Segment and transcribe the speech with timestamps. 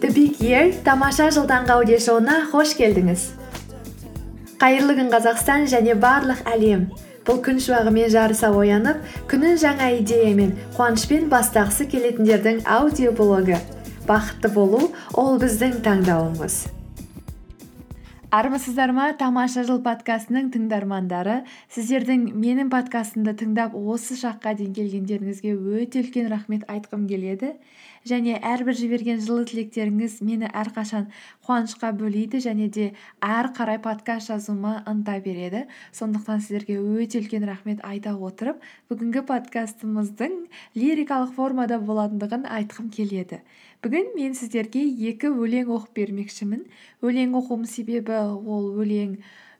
[0.00, 0.10] The
[0.84, 3.22] тамаша аудиошоуына қош келдіңіз.
[4.58, 6.90] Қайырлы күн қазақстан және барлық әлем.
[7.24, 8.98] Бұл күн шуағымен жарыса оянып
[9.30, 13.62] күнін жаңа идеямен қуанышпен бастағысы келетіндердің аудиоблогы.
[14.08, 16.83] Бақытты болу ол біздің таңдауымыз.
[18.34, 21.36] Армысыздар ма тамаша жыл подкастының тыңдармандары.
[21.70, 27.52] Сіздердің менің подкастымды тыңдап осы шаққа дейін келгендеріңізге өте үлкен рахмет айтқым келеді.
[28.08, 31.06] Және әрбір жіберген жылы тілектеріңіз мені әрқашан
[31.46, 32.86] қуанышқа бөлейді және де
[33.24, 35.64] әрі қарай подкаст жазуыма ынта береді.
[35.96, 38.60] Сондықтан сіздерге өте үлкен рахмет айта отырып
[38.92, 40.36] бүгінгі подкастымыздың
[40.76, 43.40] лирикалық формада болатындығын айтқым келеді.
[43.84, 46.62] Бүгін мен сіздерге екі өлең оқып бермекшімін.
[47.04, 49.18] Өлең оқуымның себебі ол өлең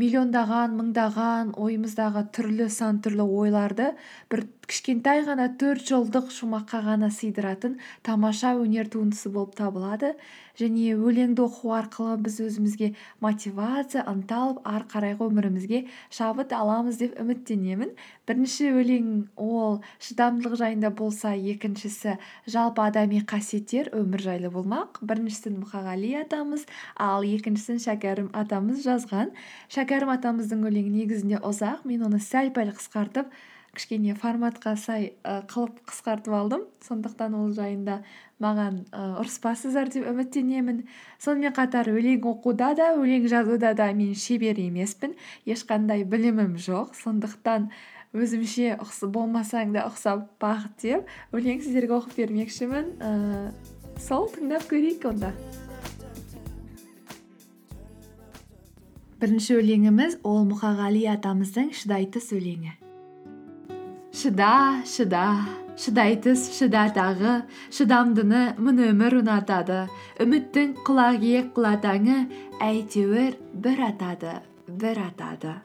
[0.00, 3.92] миллиондаған мыңдаған ойымыздағы түрлі сан түрлі ойларды
[4.32, 10.16] бір кішкентай ғана төрт жолдық шумаққа ғана сыйдыратын тамаша өнер туындысы болып табылады.
[10.56, 12.86] Және өлеңді оқу арқылы біз өзімізге
[13.20, 17.92] мотивация ынта алып ары қарайғы өмірімізге шабыт аламыз деп үміттенемін.
[18.26, 22.16] Бірінші өлең ол шыдамдылық жайында болса екіншісі
[22.48, 25.02] жалпы адами қасиеттер өмір жайлы болмақ.
[25.04, 26.64] Біріншісін мұқағали атамыз
[26.96, 29.36] ал екіншісін шәкәрім атамыз жазған.
[29.86, 31.84] Шәкәрім атамыздың өлеңі негізінде ұзақ.
[31.86, 33.28] Мен оны сәл пәл қысқартып
[33.76, 36.64] кішкене форматқа сай қылып қысқартып алдым.
[36.82, 38.00] Сондықтан ол жайында
[38.42, 40.82] маған ы ұрыспассыздар деп үміттенемін.
[41.22, 45.14] Сонымен қатар өлең оқуда да өлең жазуда да мен шебер емеспін.
[45.46, 46.96] Ешқандай білімім жоқ.
[46.98, 47.70] Сондықтан
[48.10, 48.74] өзімше
[49.06, 52.90] болмасаң да ұқсап бақ деп өлең сіздерге оқып бермекшімін.
[52.98, 55.30] Ііі сол тыңдап көрейік онда.
[59.26, 62.76] Бірінші өлеңіміз ол мұқағали атамыздың шыдай түс өлеңі
[64.14, 64.50] шыда
[64.86, 65.22] шыда
[65.82, 67.32] шыдай түс шыда тағы
[67.74, 69.80] шыдамдыны мың өмір ұнатады.
[70.22, 72.20] Үміттің құлақиек құлатаңы
[72.62, 73.34] әйтеуір
[73.66, 74.38] бір атады
[74.70, 75.56] бір атады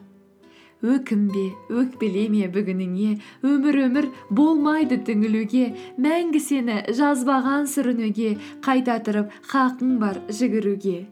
[0.82, 3.14] өкінбе өкпелеме бүгініңе?
[3.46, 5.68] Өмір өмір болмайды түңілуге.
[6.02, 8.34] Мәңгі сені жазбаған сүрінуге.
[8.66, 11.04] Қайта тұрып хақың бар жүгіруге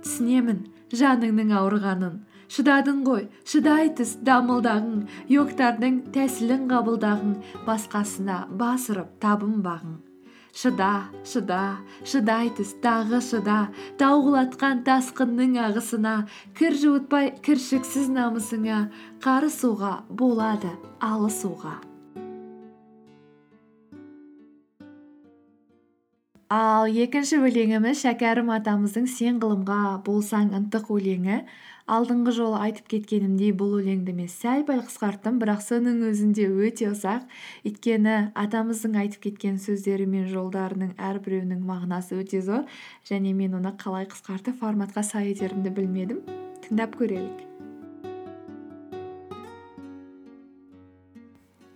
[0.00, 2.16] түсінемін жаныңның ауырғанын.
[2.54, 5.04] Шыдадың ғой шыдай түс дамылдағың.
[5.32, 9.96] Йогтардың тәсілін қабылдағың басқасына бас ұрып табынбағың.
[10.54, 10.90] Шыда
[11.26, 11.62] шыда
[12.06, 13.56] шыдай түс тағы шыда.
[13.98, 16.14] Тау құлатқан тасқынның ағысына
[16.60, 18.84] кір жуытпай кіршіксіз намысыңа
[19.24, 20.70] қарысуға болады
[21.00, 21.93] алысуға.
[26.52, 31.38] Ал екінші өлеңіміз шәкәрім атамыздың сен ғылымға болсаң ынтық өлеңі
[31.88, 37.24] алдыңғы жолы айтып кеткенімдей бұл өлеңді мен сәл пәл қысқарттым бірақ соның өзінде өте ұзақ.
[37.68, 42.64] Өйткені атамыздың айтып кеткен сөздері мен жолдарының әрбіреуінің мағынасы өте зор
[43.08, 46.24] және мен оны қалай қысқартып форматқа сай етерімді білмедім.
[46.64, 47.44] Тыңдап көрелік.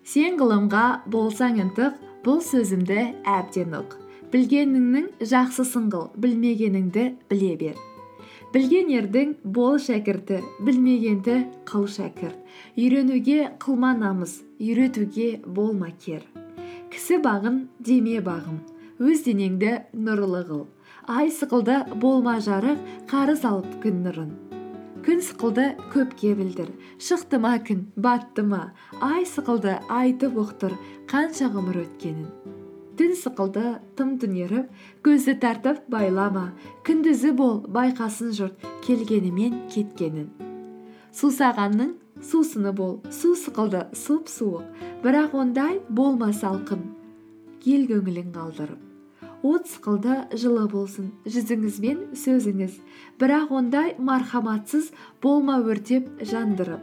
[0.08, 7.78] Сен ғылымға болсаң ынтық бұл сөзімді әбден ұқ білгеніңнің жақсысын қыл білмегеніңді біле бер.
[8.52, 11.36] Білген ердің бол шәкірті білмегенді
[11.68, 12.36] қыл шәкірт
[12.80, 16.22] үйренуге қылма намыс үйретуге болма кер.
[16.92, 18.60] Кісі бағын деме бағым.
[18.98, 20.64] Өз денеңді нұрлы қыл.
[21.08, 24.32] Ай сықылды болма жарық қарыз алып күн нұрын.
[25.06, 26.72] Күн сықылды көпке білдір.
[27.00, 28.72] Шықты ма күн батты ма?
[29.00, 30.76] Ай сықылды айтып ұқтыр
[31.08, 32.57] қанша ғұмыр өткенін.
[32.98, 34.69] Түн сықылды тым түнеріп
[35.06, 36.53] көзді тартып байлама.
[36.86, 40.28] Күндізі бол байқасын жұрт келгенімен кеткенін.
[41.14, 42.98] Сусағанның сусыны бол.
[43.10, 44.66] Су сықылды сұп суық.
[45.03, 46.82] Бірақ ондай болма салқын
[47.69, 48.78] ел көңілін қалдырып.
[49.47, 51.12] От сықылды жылы болсын.
[51.26, 52.78] Жүзіңіз бен сөзіңіз.
[53.20, 54.91] Бірақ ондай мархаматсыз
[55.22, 56.82] болма өртеп жандырып.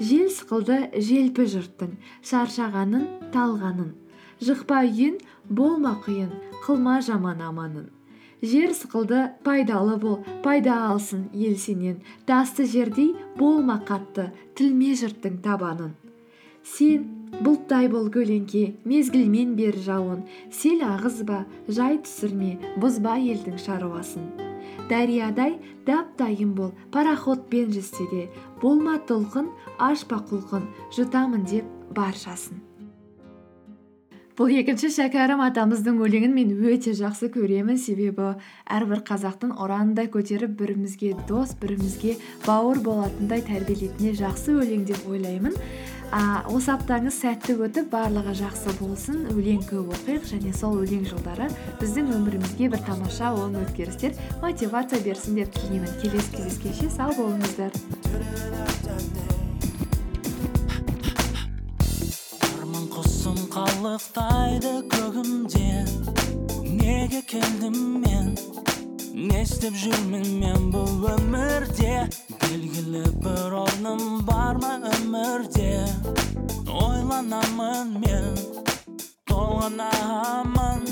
[0.00, 1.96] Жел сықылды желпі жұрттың.
[2.22, 3.99] Шаршағанын талғанын.
[4.40, 5.18] Жықпа үйін
[5.48, 6.30] болма қиын
[6.64, 7.88] қылма жаман аманын.
[8.42, 12.00] Жер сықылды пайдалы бол пайда алсын ел сенен.
[12.26, 15.92] Тасты жердей болма қатты тілме жұрттың табанын.
[16.64, 17.04] Сен
[17.44, 20.24] бұлттай бол көлеңке мезгілмен бер жауын.
[20.50, 24.24] Сел ағызба жай түсірме бұзба елдің шаруасын.
[24.88, 28.24] Дариядай дап дайын бол пароходпен жүзсе де.
[28.62, 30.66] Болма толқын ашпа құлқын
[30.96, 32.69] жұтамын деп баршасын.
[34.40, 37.76] Бұл екінші шәкәрім атамыздың өлеңін мен өте жақсы көремін.
[37.76, 38.30] Себебі
[38.72, 42.14] әрбір қазақтың ұрандай көтеріп бірімізге дос бірімізге
[42.46, 45.58] бауыр болатындай тәрбиелейтіне жақсы өлең деп ойлаймын.
[46.10, 49.26] А, осы аптаңыз сәтті өтіп барлығы жақсы болсын.
[49.34, 51.50] Өлең көп оқиық және сол өлең жылдары
[51.82, 55.92] біздің өмірімізге бір тамаша оң өзгерістер мотивация берсін деп тілеймін.
[56.00, 57.76] Келесі кездескенше сау болыңыздар.
[63.80, 65.68] Қалықтайды көгімде
[66.80, 68.26] неге келдім мен
[69.28, 71.94] не істеп жүрмін мен бұл өмірде
[72.42, 75.70] белгілі бір орным бар ма өмірде
[76.82, 78.28] ойланамын мен
[79.32, 80.84] толғанамын